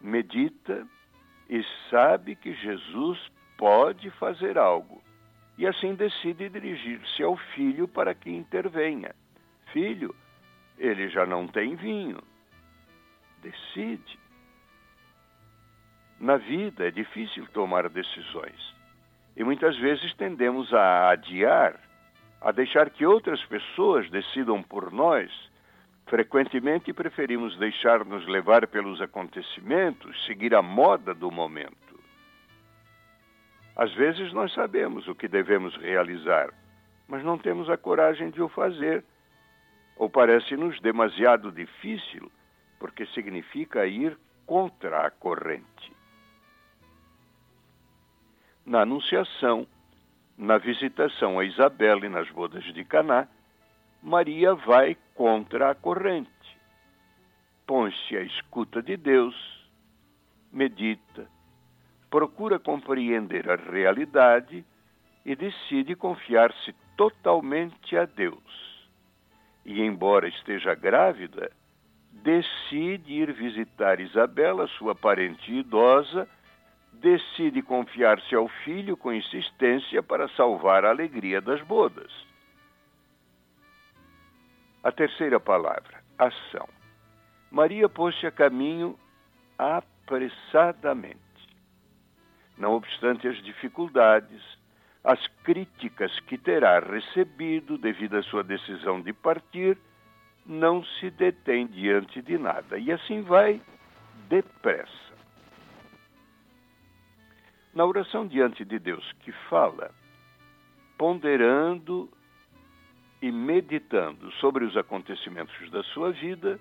Medita 0.00 0.86
e 1.50 1.64
sabe 1.90 2.36
que 2.36 2.54
Jesus 2.54 3.18
pode 3.58 4.08
fazer 4.12 4.56
algo. 4.56 5.02
E 5.58 5.66
assim 5.66 5.96
decide 5.96 6.48
dirigir-se 6.48 7.24
ao 7.24 7.36
filho 7.36 7.88
para 7.88 8.14
que 8.14 8.30
intervenha. 8.30 9.12
Filho, 9.72 10.14
ele 10.78 11.08
já 11.08 11.26
não 11.26 11.48
tem 11.48 11.74
vinho. 11.74 12.22
Decide. 13.42 14.18
Na 16.20 16.36
vida 16.36 16.86
é 16.86 16.90
difícil 16.92 17.46
tomar 17.48 17.88
decisões. 17.88 18.74
E 19.36 19.42
muitas 19.42 19.76
vezes 19.76 20.14
tendemos 20.14 20.72
a 20.72 21.10
adiar 21.10 21.80
a 22.40 22.52
deixar 22.52 22.88
que 22.88 23.04
outras 23.04 23.44
pessoas 23.46 24.08
decidam 24.08 24.62
por 24.62 24.90
nós, 24.90 25.30
frequentemente 26.10 26.92
preferimos 26.92 27.56
deixar-nos 27.56 28.26
levar 28.26 28.66
pelos 28.66 29.00
acontecimentos, 29.00 30.26
seguir 30.26 30.52
a 30.56 30.60
moda 30.60 31.14
do 31.14 31.30
momento. 31.30 32.00
Às 33.76 33.94
vezes 33.94 34.32
nós 34.32 34.52
sabemos 34.52 35.06
o 35.06 35.14
que 35.14 35.28
devemos 35.28 35.74
realizar, 35.76 36.52
mas 37.06 37.22
não 37.22 37.38
temos 37.38 37.70
a 37.70 37.76
coragem 37.76 38.28
de 38.30 38.42
o 38.42 38.48
fazer. 38.48 39.04
Ou 39.96 40.10
parece-nos 40.10 40.80
demasiado 40.80 41.52
difícil, 41.52 42.30
porque 42.80 43.06
significa 43.06 43.86
ir 43.86 44.18
contra 44.44 45.06
a 45.06 45.10
corrente. 45.10 45.92
Na 48.66 48.80
Anunciação, 48.80 49.64
na 50.36 50.58
visitação 50.58 51.38
a 51.38 51.44
Isabel 51.44 52.04
e 52.04 52.08
nas 52.08 52.28
bodas 52.30 52.64
de 52.64 52.84
Caná, 52.84 53.28
Maria 54.02 54.54
vai 54.54 54.96
contra 55.14 55.70
a 55.70 55.74
corrente. 55.74 56.30
Põe-se 57.66 58.16
à 58.16 58.22
escuta 58.22 58.82
de 58.82 58.96
Deus, 58.96 59.36
medita, 60.50 61.28
procura 62.08 62.58
compreender 62.58 63.48
a 63.50 63.56
realidade 63.56 64.64
e 65.24 65.36
decide 65.36 65.94
confiar-se 65.94 66.74
totalmente 66.96 67.96
a 67.96 68.06
Deus. 68.06 68.88
E, 69.66 69.82
embora 69.82 70.28
esteja 70.28 70.74
grávida, 70.74 71.52
decide 72.10 73.12
ir 73.12 73.32
visitar 73.32 74.00
Isabela, 74.00 74.66
sua 74.78 74.94
parente 74.94 75.52
idosa, 75.52 76.26
decide 76.94 77.60
confiar-se 77.60 78.34
ao 78.34 78.48
filho 78.64 78.96
com 78.96 79.12
insistência 79.12 80.02
para 80.02 80.28
salvar 80.30 80.86
a 80.86 80.90
alegria 80.90 81.40
das 81.40 81.62
bodas. 81.62 82.29
A 84.82 84.90
terceira 84.90 85.38
palavra, 85.38 86.02
ação. 86.18 86.68
Maria 87.50 87.88
pôs-se 87.88 88.26
a 88.26 88.30
caminho 88.30 88.98
apressadamente. 89.58 91.18
Não 92.56 92.72
obstante 92.72 93.28
as 93.28 93.42
dificuldades, 93.42 94.42
as 95.04 95.26
críticas 95.44 96.18
que 96.20 96.38
terá 96.38 96.78
recebido 96.78 97.76
devido 97.76 98.16
à 98.16 98.22
sua 98.22 98.42
decisão 98.42 99.00
de 99.00 99.12
partir, 99.12 99.76
não 100.46 100.84
se 100.84 101.10
detém 101.10 101.66
diante 101.66 102.22
de 102.22 102.38
nada 102.38 102.78
e 102.78 102.90
assim 102.90 103.22
vai 103.22 103.60
depressa. 104.28 105.10
Na 107.74 107.84
oração 107.84 108.26
diante 108.26 108.64
de 108.64 108.78
Deus 108.78 109.12
que 109.20 109.32
fala, 109.48 109.90
ponderando 110.98 112.10
e 113.22 113.30
meditando 113.30 114.30
sobre 114.32 114.64
os 114.64 114.76
acontecimentos 114.76 115.70
da 115.70 115.82
sua 115.82 116.10
vida, 116.10 116.58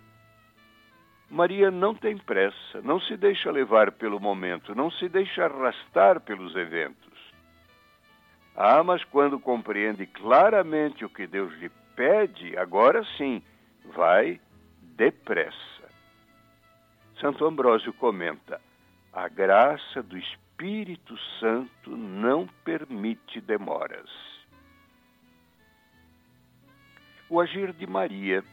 Maria 1.29 1.69
não 1.69 1.93
tem 1.93 2.17
pressa, 2.17 2.81
não 2.83 2.99
se 2.99 3.15
deixa 3.15 3.51
levar 3.51 3.91
pelo 3.91 4.19
momento, 4.19 4.73
não 4.73 4.89
se 4.89 5.07
deixa 5.07 5.45
arrastar 5.45 6.19
pelos 6.19 6.55
eventos. 6.55 7.09
Ah, 8.55 8.83
mas 8.83 9.03
quando 9.05 9.39
compreende 9.39 10.05
claramente 10.07 11.05
o 11.05 11.09
que 11.09 11.27
Deus 11.27 11.53
lhe 11.59 11.69
pede, 11.95 12.57
agora 12.57 13.05
sim, 13.17 13.41
vai 13.95 14.39
depressa. 14.81 15.57
Santo 17.21 17.45
Ambrósio 17.45 17.93
comenta: 17.93 18.59
a 19.13 19.27
graça 19.27 20.01
do 20.01 20.17
Espírito 20.17 21.17
Santo 21.39 21.95
não 21.95 22.47
permite 22.65 23.39
demoras. 23.39 24.09
O 27.29 27.39
agir 27.39 27.71
de 27.73 27.85
Maria 27.85 28.43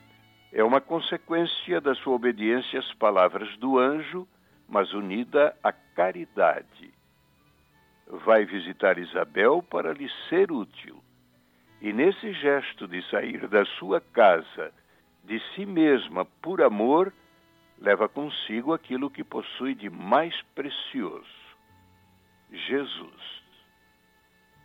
é 0.52 0.62
uma 0.62 0.82
consequência 0.82 1.80
da 1.80 1.94
sua 1.94 2.14
obediência 2.14 2.78
às 2.78 2.92
palavras 2.94 3.56
do 3.56 3.78
anjo, 3.78 4.28
mas 4.68 4.92
unida 4.92 5.56
à 5.62 5.72
caridade. 5.72 6.92
Vai 8.06 8.44
visitar 8.44 8.98
Isabel 8.98 9.62
para 9.62 9.94
lhe 9.94 10.10
ser 10.28 10.52
útil. 10.52 11.02
E 11.80 11.90
nesse 11.90 12.34
gesto 12.34 12.86
de 12.86 13.02
sair 13.08 13.48
da 13.48 13.64
sua 13.64 13.98
casa, 13.98 14.70
de 15.24 15.40
si 15.54 15.64
mesma 15.64 16.26
por 16.42 16.60
amor, 16.60 17.14
leva 17.78 18.06
consigo 18.10 18.74
aquilo 18.74 19.10
que 19.10 19.24
possui 19.24 19.74
de 19.74 19.88
mais 19.88 20.38
precioso: 20.54 21.56
Jesus. 22.52 23.42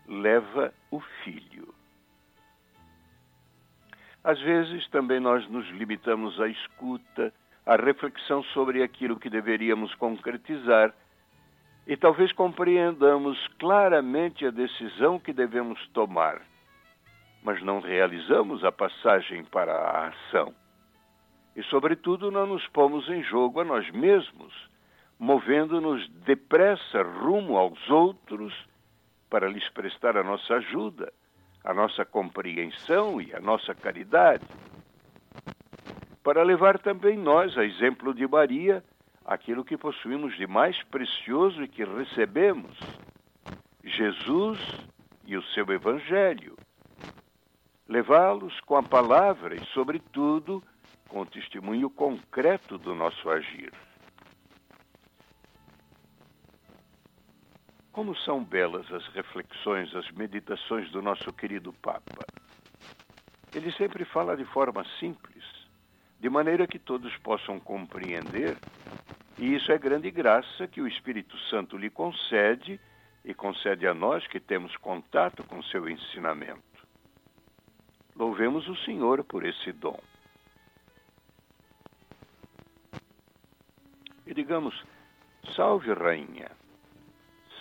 Leva 0.06 0.74
o 0.90 1.00
Filho. 1.24 1.81
Às 4.24 4.40
vezes 4.40 4.88
também 4.90 5.20
nós 5.20 5.48
nos 5.50 5.68
limitamos 5.70 6.40
à 6.40 6.48
escuta, 6.48 7.34
à 7.66 7.76
reflexão 7.76 8.44
sobre 8.46 8.84
aquilo 8.84 9.20
que 9.20 9.30
deveríamos 9.30 9.94
concretizar 9.96 10.94
e 11.88 11.98
talvez 11.98 12.32
compreendamos 12.32 13.38
claramente 13.58 14.46
a 14.46 14.52
decisão 14.52 15.20
que 15.20 15.34
devemos 15.34 15.80
tomar, 15.88 16.40
mas 17.44 17.62
não 17.64 17.80
realizamos 17.80 18.64
a 18.64 18.72
passagem 18.72 19.44
para 19.46 19.74
a 19.74 20.08
ação. 20.10 20.54
E, 21.56 21.64
sobretudo, 21.64 22.30
não 22.30 22.46
nos 22.46 22.66
pomos 22.68 23.10
em 23.10 23.24
jogo 23.24 23.60
a 23.60 23.66
nós 23.66 23.90
mesmos, 23.90 24.54
movendo-nos 25.20 26.08
depressa 26.26 27.02
rumo 27.02 27.58
aos 27.58 27.90
outros 27.90 28.54
para 29.30 29.50
lhes 29.50 29.68
prestar 29.70 30.16
a 30.16 30.24
nossa 30.24 30.54
ajuda 30.54 31.12
a 31.64 31.74
nossa 31.74 32.04
compreensão 32.06 33.22
e 33.22 33.34
a 33.34 33.40
nossa 33.40 33.74
caridade, 33.76 34.46
para 36.24 36.44
levar 36.44 36.80
também 36.80 37.18
nós, 37.18 37.58
a 37.58 37.66
exemplo 37.66 38.14
de 38.14 38.28
Maria, 38.28 38.84
aquilo 39.26 39.66
que 39.66 39.78
possuímos 39.78 40.36
de 40.38 40.48
mais 40.48 40.82
precioso 40.84 41.64
e 41.64 41.68
que 41.68 41.84
recebemos, 41.84 42.78
Jesus 43.84 44.60
e 45.26 45.36
o 45.36 45.44
seu 45.44 45.70
Evangelho. 45.72 46.56
Levá-los 47.88 48.60
com 48.62 48.76
a 48.78 48.84
palavra 48.84 49.56
e, 49.56 49.66
sobretudo, 49.68 50.64
com 51.10 51.22
o 51.22 51.26
testemunho 51.26 51.90
concreto 51.90 52.78
do 52.78 52.96
nosso 52.96 53.30
agir. 53.30 53.72
Como 57.92 58.16
são 58.16 58.44
belas 58.44 58.90
as 58.92 59.06
reflexões, 59.08 59.94
as 59.94 60.10
meditações 60.12 60.90
do 60.92 61.02
nosso 61.02 61.32
querido 61.34 61.74
Papa. 61.74 62.26
Ele 63.54 63.72
sempre 63.74 64.06
fala 64.06 64.38
de 64.38 64.46
forma 64.46 64.86
simples, 64.98 65.44
de 66.20 66.30
maneira 66.30 66.66
que 66.66 66.80
todos 66.80 67.16
possam 67.18 67.60
compreender, 67.60 68.58
e 69.38 69.56
isso 69.56 69.72
é 69.72 69.78
grande 69.78 70.10
graça 70.10 70.68
que 70.68 70.80
o 70.80 70.88
Espírito 70.88 71.38
Santo 71.50 71.78
lhe 71.78 71.90
concede 71.90 72.80
e 73.26 73.34
concede 73.34 73.86
a 73.86 73.94
nós 73.94 74.26
que 74.28 74.40
temos 74.40 74.76
contato 74.78 75.44
com 75.44 75.62
seu 75.64 75.90
ensinamento. 75.90 76.62
Louvemos 78.16 78.68
o 78.70 78.76
Senhor 78.78 79.24
por 79.26 79.46
esse 79.46 79.72
dom. 79.74 80.00
E 84.26 84.34
digamos: 84.34 84.82
Salve, 85.56 85.92
Rainha. 85.94 86.61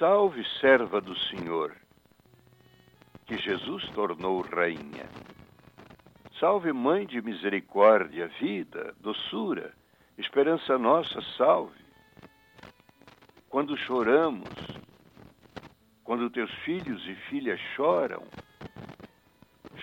Salve, 0.00 0.42
serva 0.58 0.98
do 0.98 1.14
Senhor, 1.14 1.76
que 3.26 3.36
Jesus 3.36 3.86
tornou 3.90 4.40
rainha. 4.40 5.06
Salve, 6.38 6.72
mãe 6.72 7.06
de 7.06 7.20
misericórdia, 7.20 8.28
vida, 8.40 8.94
doçura, 8.98 9.74
esperança 10.16 10.78
nossa, 10.78 11.20
salve. 11.36 11.84
Quando 13.50 13.76
choramos, 13.76 14.48
quando 16.02 16.30
teus 16.30 16.50
filhos 16.64 17.06
e 17.06 17.14
filhas 17.28 17.60
choram, 17.76 18.22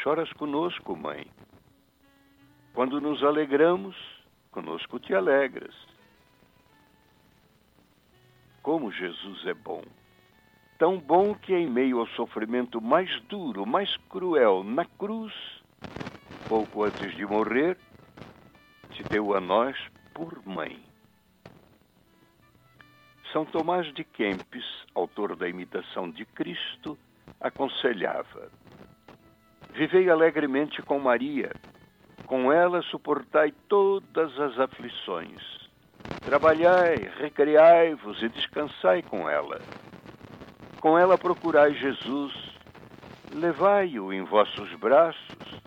choras 0.01 0.34
conosco, 0.34 0.95
mãe. 0.95 1.27
Quando 2.73 2.99
nos 2.99 3.23
alegramos, 3.23 3.95
conosco 4.49 4.99
te 4.99 5.13
alegras. 5.13 5.75
Como 8.63 8.91
Jesus 8.91 9.45
é 9.45 9.53
bom! 9.53 9.84
Tão 10.77 10.99
bom 10.99 11.33
que 11.33 11.53
em 11.55 11.67
meio 11.67 11.99
ao 11.99 12.07
sofrimento 12.07 12.79
mais 12.79 13.09
duro, 13.23 13.65
mais 13.65 13.95
cruel, 14.09 14.63
na 14.63 14.85
cruz, 14.85 15.33
pouco 16.47 16.83
antes 16.83 17.15
de 17.15 17.25
morrer, 17.25 17.77
te 18.91 19.03
deu 19.03 19.35
a 19.35 19.41
nós 19.41 19.75
por 20.13 20.45
mãe. 20.45 20.79
São 23.33 23.43
Tomás 23.43 23.91
de 23.93 24.03
Kempis, 24.03 24.65
autor 24.93 25.35
da 25.35 25.49
imitação 25.49 26.09
de 26.09 26.25
Cristo, 26.25 26.97
aconselhava: 27.41 28.49
Vivei 29.73 30.09
alegremente 30.09 30.81
com 30.81 30.99
Maria, 30.99 31.51
com 32.25 32.51
ela 32.51 32.81
suportai 32.83 33.51
todas 33.67 34.39
as 34.39 34.59
aflições. 34.59 35.67
Trabalhai, 36.21 36.95
recreai-vos 37.17 38.21
e 38.21 38.29
descansai 38.29 39.01
com 39.01 39.29
ela 39.29 39.59
com 40.77 40.97
ela 40.97 41.17
procurai 41.17 41.73
Jesus, 41.73 42.33
levai-o 43.33 44.13
em 44.13 44.23
vossos 44.23 44.73
braços, 44.75 45.61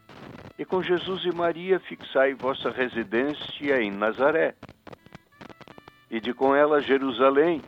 e 0.59 0.64
com 0.64 0.83
Jesus 0.83 1.25
e 1.25 1.35
Maria 1.35 1.81
fixai 1.81 2.35
vossa 2.35 2.70
residência 2.70 3.81
em 3.81 3.90
Nazaré. 3.90 4.55
E 6.11 6.20
de 6.20 6.35
com 6.35 6.55
ela 6.55 6.83
Jerusalém. 6.83 7.62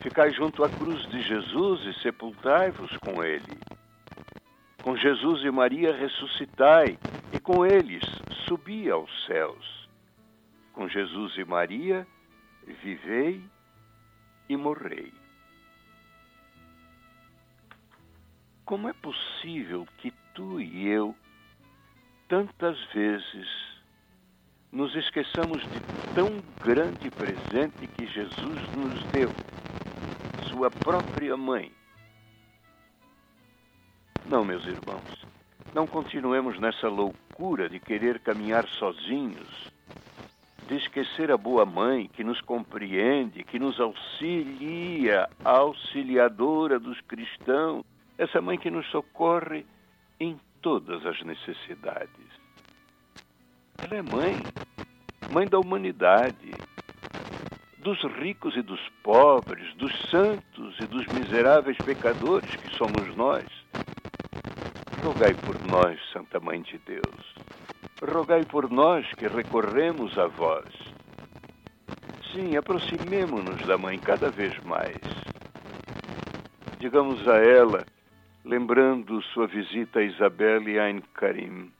Ficai 0.00 0.30
junto 0.32 0.62
à 0.62 0.68
cruz 0.68 1.08
de 1.08 1.22
Jesus 1.22 1.84
e 1.86 2.02
sepultai-vos 2.02 2.96
com 2.98 3.24
ele. 3.24 3.58
Com 4.82 4.96
Jesus 4.96 5.42
e 5.44 5.50
Maria 5.50 5.94
ressuscitai, 5.94 6.98
e 7.32 7.40
com 7.40 7.64
eles 7.64 8.02
subi 8.46 8.90
aos 8.90 9.10
céus. 9.26 9.88
Com 10.72 10.88
Jesus 10.88 11.36
e 11.36 11.44
Maria 11.44 12.06
vivei 12.82 13.42
e 14.48 14.56
morrei. 14.56 15.17
Como 18.68 18.86
é 18.86 18.92
possível 18.92 19.88
que 19.96 20.12
tu 20.34 20.60
e 20.60 20.88
eu, 20.88 21.16
tantas 22.28 22.78
vezes, 22.92 23.48
nos 24.70 24.94
esqueçamos 24.94 25.62
de 25.62 25.80
tão 26.14 26.28
grande 26.62 27.10
presente 27.10 27.86
que 27.86 28.06
Jesus 28.06 28.60
nos 28.76 29.02
deu, 29.04 29.30
Sua 30.50 30.70
própria 30.70 31.34
mãe? 31.34 31.72
Não, 34.26 34.44
meus 34.44 34.66
irmãos, 34.66 35.24
não 35.72 35.86
continuemos 35.86 36.60
nessa 36.60 36.90
loucura 36.90 37.70
de 37.70 37.80
querer 37.80 38.20
caminhar 38.20 38.68
sozinhos, 38.68 39.72
de 40.68 40.76
esquecer 40.76 41.32
a 41.32 41.38
boa 41.38 41.64
mãe 41.64 42.06
que 42.06 42.22
nos 42.22 42.42
compreende, 42.42 43.44
que 43.44 43.58
nos 43.58 43.80
auxilia, 43.80 45.26
auxiliadora 45.42 46.78
dos 46.78 47.00
cristãos 47.00 47.82
essa 48.18 48.40
mãe 48.40 48.58
que 48.58 48.70
nos 48.70 48.86
socorre 48.90 49.64
em 50.18 50.38
todas 50.60 51.06
as 51.06 51.22
necessidades. 51.22 52.26
Ela 53.78 53.94
é 53.94 54.02
mãe, 54.02 54.36
mãe 55.32 55.46
da 55.46 55.58
humanidade, 55.58 56.50
dos 57.78 58.02
ricos 58.20 58.56
e 58.56 58.62
dos 58.62 58.80
pobres, 59.04 59.72
dos 59.76 59.92
santos 60.10 60.76
e 60.80 60.86
dos 60.86 61.06
miseráveis 61.06 61.78
pecadores 61.78 62.54
que 62.56 62.76
somos 62.76 63.16
nós. 63.16 63.46
Rogai 65.02 65.32
por 65.34 65.64
nós, 65.68 66.00
Santa 66.12 66.40
Mãe 66.40 66.60
de 66.60 66.76
Deus. 66.78 67.34
Rogai 68.02 68.44
por 68.44 68.68
nós 68.68 69.06
que 69.14 69.28
recorremos 69.28 70.18
a 70.18 70.26
vós. 70.26 70.68
Sim, 72.32 72.56
aproximemo-nos 72.56 73.64
da 73.64 73.78
Mãe 73.78 73.96
cada 73.96 74.28
vez 74.28 74.58
mais. 74.64 74.98
Digamos 76.80 77.26
a 77.28 77.36
ela 77.36 77.86
lembrando 78.44 79.22
sua 79.22 79.46
visita 79.46 80.00
a 80.00 80.02
Isabel 80.02 80.68
e 80.68 80.78
Ain 80.78 81.00
Karim. 81.14 81.72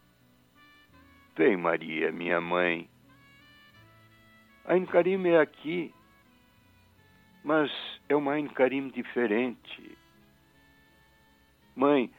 Vem, 1.37 1.57
Maria, 1.57 2.11
minha 2.11 2.41
mãe. 2.41 2.89
Ain 4.65 4.85
Karim 4.85 5.27
é 5.29 5.41
aqui, 5.41 5.95
mas 7.45 7.71
é 8.09 8.15
uma 8.15 8.33
Ain 8.33 8.49
Karim 8.49 8.89
diferente. 8.89 9.97
Mãe, 11.75 12.11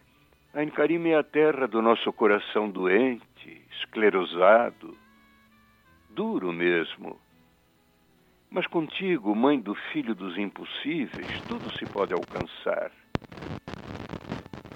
Ain 0.53 0.69
Karim 0.69 1.09
é 1.09 1.15
a 1.15 1.23
terra 1.23 1.67
do 1.67 1.81
nosso 1.81 2.11
coração 2.13 2.69
doente, 2.69 3.61
esclerosado, 3.71 4.97
duro 6.09 6.51
mesmo. 6.51 7.19
Mas 8.49 8.65
contigo, 8.65 9.35
mãe 9.35 9.59
do 9.59 9.75
filho 9.75 10.15
dos 10.15 10.37
impossíveis, 10.37 11.41
tudo 11.47 11.69
se 11.77 11.85
pode 11.85 12.13
alcançar. 12.13 12.91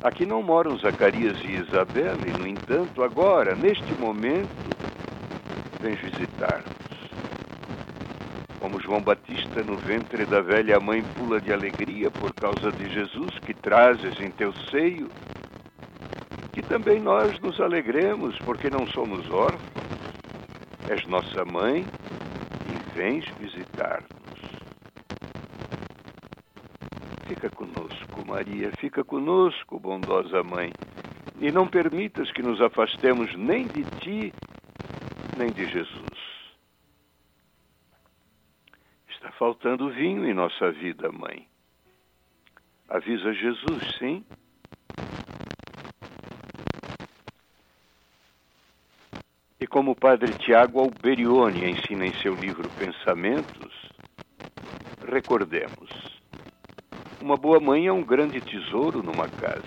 Aqui 0.03 0.25
não 0.25 0.43
moram 0.43 0.77
Zacarias 0.77 1.39
e 1.45 1.61
Isabel, 1.61 2.17
e, 2.27 2.37
no 2.37 2.45
entanto, 2.45 3.01
agora, 3.01 3.55
neste 3.55 3.93
momento, 3.93 4.49
vem 5.79 5.95
visitar-nos. 5.95 6.73
Como 8.59 8.81
João 8.81 9.01
Batista 9.01 9.63
no 9.63 9.77
ventre 9.77 10.25
da 10.25 10.41
velha 10.41 10.77
mãe 10.77 11.01
pula 11.17 11.39
de 11.39 11.53
alegria 11.53 12.11
por 12.11 12.33
causa 12.33 12.69
de 12.73 12.93
Jesus 12.93 13.39
que 13.39 13.53
trazes 13.53 14.19
em 14.19 14.29
teu 14.29 14.51
seio, 14.69 15.07
que 16.51 16.61
também 16.61 16.99
nós 16.99 17.39
nos 17.39 17.61
alegremos 17.61 18.37
porque 18.39 18.69
não 18.69 18.85
somos 18.87 19.25
órfãos. 19.31 19.61
És 20.89 21.07
nossa 21.07 21.45
mãe 21.45 21.85
e 22.69 22.93
vens 22.93 23.25
visitar-nos. 23.39 24.12
Fica 27.33 27.49
conosco, 27.49 28.27
Maria, 28.27 28.71
fica 28.77 29.03
conosco, 29.03 29.79
bondosa 29.79 30.43
Mãe, 30.43 30.71
e 31.41 31.51
não 31.51 31.67
permitas 31.67 32.31
que 32.31 32.43
nos 32.43 32.61
afastemos 32.61 33.33
nem 33.35 33.65
de 33.65 33.83
ti, 33.99 34.31
nem 35.35 35.51
de 35.51 35.65
Jesus. 35.65 36.19
Está 39.09 39.31
faltando 39.31 39.89
vinho 39.89 40.27
em 40.27 40.33
nossa 40.33 40.71
vida, 40.71 41.11
Mãe. 41.11 41.47
Avisa 42.87 43.33
Jesus, 43.33 43.95
sim? 43.97 44.23
E 49.59 49.65
como 49.65 49.91
o 49.91 49.95
padre 49.95 50.31
Tiago 50.37 50.79
Alberione 50.79 51.71
ensina 51.71 52.05
em 52.05 52.13
seu 52.21 52.35
livro 52.35 52.69
Pensamentos, 52.77 53.73
recordemos 55.11 56.12
uma 57.23 57.37
boa 57.37 57.57
mãe 57.57 57.87
é 57.87 57.91
um 57.91 58.03
grande 58.03 58.41
tesouro 58.41 59.01
numa 59.01 59.29
casa. 59.29 59.63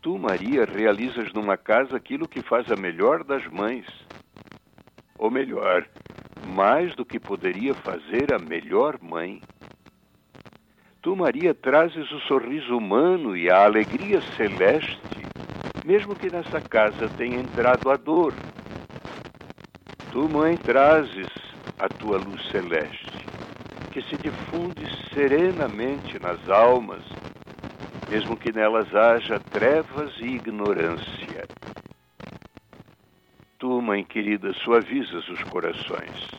Tu, 0.00 0.18
Maria, 0.18 0.64
realizas 0.64 1.30
numa 1.34 1.58
casa 1.58 1.94
aquilo 1.94 2.26
que 2.26 2.40
faz 2.40 2.72
a 2.72 2.76
melhor 2.76 3.22
das 3.22 3.46
mães. 3.48 3.84
Ou 5.18 5.30
melhor, 5.30 5.86
mais 6.46 6.94
do 6.94 7.04
que 7.04 7.20
poderia 7.20 7.74
fazer 7.74 8.32
a 8.32 8.38
melhor 8.38 8.98
mãe. 9.02 9.42
Tu, 11.02 11.14
Maria, 11.14 11.52
trazes 11.52 12.10
o 12.10 12.20
sorriso 12.20 12.74
humano 12.74 13.36
e 13.36 13.50
a 13.50 13.62
alegria 13.62 14.22
celeste, 14.34 15.26
mesmo 15.84 16.16
que 16.16 16.32
nessa 16.32 16.58
casa 16.58 17.06
tenha 17.18 17.38
entrado 17.38 17.90
a 17.90 17.98
dor. 17.98 18.32
Tu, 20.10 20.26
mãe, 20.26 20.56
trazes 20.56 21.28
a 21.78 21.86
tua 21.86 22.16
luz 22.16 22.42
celeste 22.50 23.11
que 23.92 24.00
se 24.02 24.16
difunde 24.16 24.86
serenamente 25.12 26.18
nas 26.18 26.48
almas, 26.48 27.04
mesmo 28.10 28.38
que 28.38 28.50
nelas 28.50 28.92
haja 28.94 29.38
trevas 29.38 30.18
e 30.18 30.28
ignorância. 30.28 31.46
Tu, 33.58 33.82
mãe 33.82 34.02
querida, 34.02 34.54
suavizas 34.54 35.28
os 35.28 35.42
corações, 35.44 36.30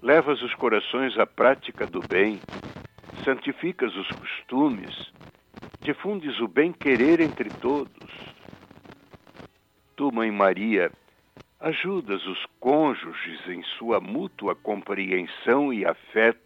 levas 0.00 0.40
os 0.42 0.54
corações 0.54 1.18
à 1.18 1.26
prática 1.26 1.84
do 1.86 2.00
bem, 2.00 2.40
santificas 3.24 3.94
os 3.96 4.08
costumes, 4.12 5.12
difundes 5.80 6.38
o 6.38 6.46
bem-querer 6.46 7.20
entre 7.20 7.50
todos. 7.50 8.10
Tu, 9.96 10.12
Mãe 10.12 10.30
Maria, 10.30 10.92
ajudas 11.58 12.24
os 12.26 12.46
cônjuges 12.60 13.48
em 13.48 13.62
sua 13.76 14.00
mútua 14.00 14.54
compreensão 14.54 15.72
e 15.72 15.84
afeto, 15.84 16.45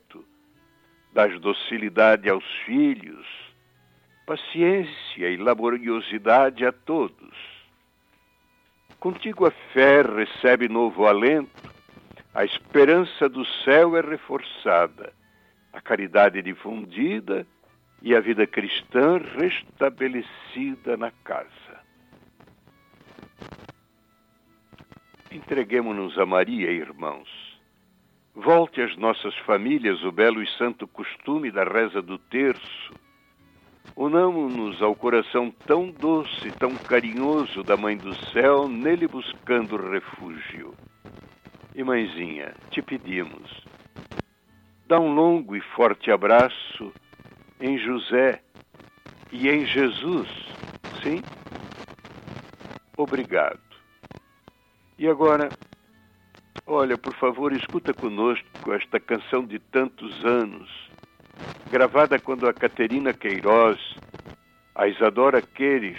das 1.13 1.39
docilidade 1.41 2.29
aos 2.29 2.45
filhos, 2.65 3.27
paciência 4.27 5.29
e 5.29 5.37
laboriosidade 5.37 6.65
a 6.65 6.73
todos. 6.73 7.37
Contigo 8.99 9.47
a 9.47 9.51
fé 9.73 10.03
recebe 10.03 10.69
novo 10.69 11.07
alento, 11.07 11.71
a 12.35 12.45
esperança 12.45 13.29
do 13.29 13.45
céu 13.65 13.97
é 13.97 14.01
reforçada, 14.01 15.13
a 15.73 15.81
caridade 15.81 16.41
difundida 16.43 17.47
e 18.03 18.15
a 18.15 18.21
vida 18.21 18.47
cristã 18.47 19.19
restabelecida 19.39 20.97
na 20.97 21.11
casa. 21.11 21.51
Entreguemos-nos 25.33 26.19
a 26.19 26.27
Maria, 26.27 26.71
irmãos 26.71 27.50
Volte 28.35 28.81
às 28.81 28.97
nossas 28.97 29.35
famílias 29.39 30.03
o 30.05 30.13
belo 30.13 30.43
e 30.43 30.47
santo 30.57 30.87
costume 30.87 31.51
da 31.51 31.65
reza 31.65 32.01
do 32.01 32.17
terço. 32.17 32.95
Unamo-nos 33.97 34.81
ao 34.81 34.95
coração 34.95 35.51
tão 35.67 35.91
doce, 35.91 36.51
tão 36.53 36.75
carinhoso 36.77 37.63
da 37.63 37.77
Mãe 37.77 37.97
do 37.97 38.15
Céu, 38.33 38.69
nele 38.69 39.07
buscando 39.09 39.77
refúgio. 39.77 40.75
E, 41.75 41.83
mãezinha, 41.83 42.55
te 42.71 42.81
pedimos, 42.81 43.65
dá 44.87 44.99
um 44.99 45.13
longo 45.13 45.57
e 45.57 45.61
forte 45.61 46.11
abraço 46.11 46.93
em 47.61 47.79
José 47.79 48.43
e 49.31 49.49
em 49.49 49.67
Jesus, 49.67 50.29
sim? 51.03 51.23
Obrigado. 52.97 53.61
E 54.99 55.07
agora, 55.09 55.49
Olha, 56.73 56.97
por 56.97 57.13
favor, 57.17 57.53
escuta 57.53 57.93
conosco 57.93 58.73
esta 58.73 59.01
canção 59.01 59.45
de 59.45 59.59
tantos 59.59 60.25
anos, 60.25 60.71
gravada 61.69 62.17
quando 62.17 62.49
a 62.49 62.55
Caterina 62.55 63.13
Queiroz, 63.13 63.81
a 64.73 64.87
Isadora 64.87 65.43
Queires 65.43 65.99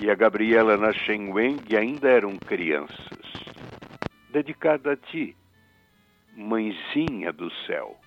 e 0.00 0.10
a 0.10 0.14
Gabriela 0.14 0.78
Nachenwen 0.78 1.58
ainda 1.78 2.08
eram 2.08 2.38
crianças. 2.38 3.26
Dedicada 4.30 4.92
a 4.92 4.96
ti, 4.96 5.36
mãezinha 6.34 7.30
do 7.30 7.52
céu. 7.66 8.00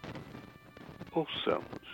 Ouçamos. 1.11 1.84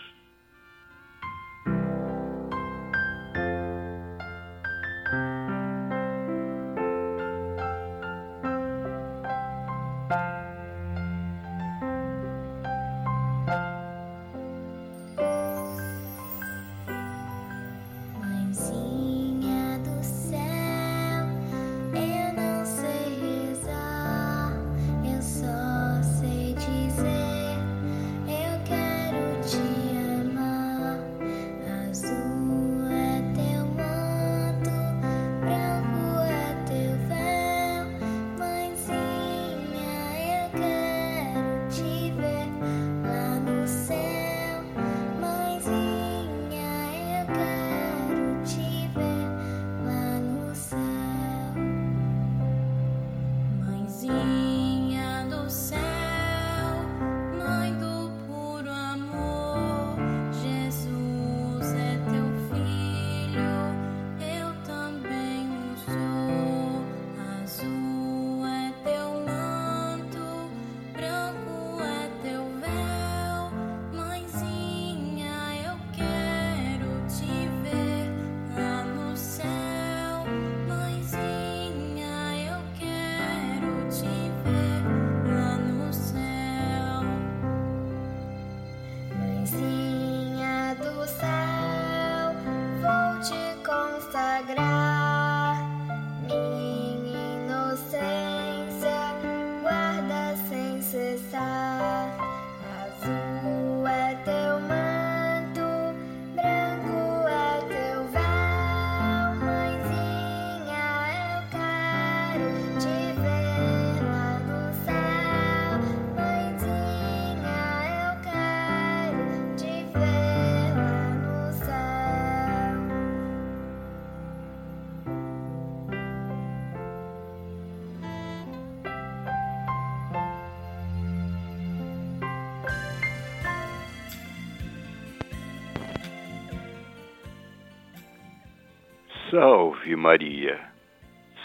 Salve 139.31 139.95
Maria, 139.95 140.59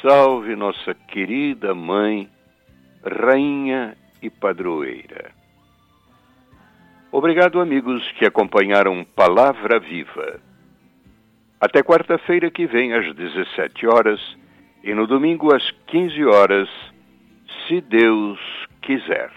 salve 0.02 0.56
nossa 0.56 0.92
querida 0.92 1.72
mãe, 1.72 2.28
rainha 3.04 3.96
e 4.20 4.28
padroeira. 4.28 5.30
Obrigado, 7.12 7.60
amigos 7.60 8.02
que 8.18 8.26
acompanharam 8.26 9.04
Palavra 9.14 9.78
Viva. 9.78 10.40
Até 11.60 11.80
quarta-feira 11.80 12.50
que 12.50 12.66
vem, 12.66 12.92
às 12.92 13.14
17 13.14 13.86
horas, 13.86 14.20
e 14.82 14.92
no 14.92 15.06
domingo 15.06 15.54
às 15.54 15.70
15 15.86 16.24
horas, 16.24 16.68
se 17.68 17.80
Deus 17.82 18.40
quiser. 18.82 19.30